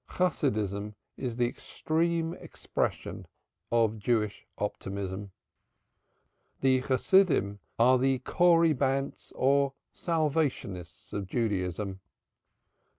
Chasidism 0.17 0.95
is 1.15 1.35
the 1.35 1.45
extreme 1.47 2.33
expression 2.33 3.27
of 3.71 3.99
Jewish 3.99 4.47
optimism. 4.57 5.29
The 6.61 6.81
Chasidim 6.81 7.59
are 7.77 7.99
the 7.99 8.17
Corybantes 8.17 9.31
or 9.35 9.73
Salvationists 9.93 11.13
of 11.13 11.27
Judaism. 11.27 11.99